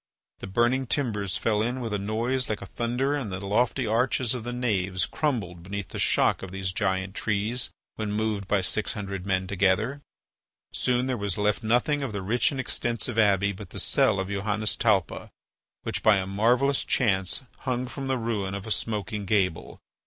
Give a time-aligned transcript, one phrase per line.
[0.39, 4.43] The burning timbers fell in with a noise like thunder and the lofty arches of
[4.43, 9.27] the naves crumbled beneath the shock of these giant trees when moved by six hundred
[9.27, 10.01] men together.
[10.73, 14.27] Soon there was left nothing of the rich and extensive abbey but the cell of
[14.29, 15.29] Johannes Talpa,
[15.83, 19.77] which, by a marvellous chance, hung from the ruin of a smoking gable.